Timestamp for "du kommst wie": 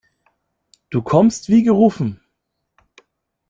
0.89-1.61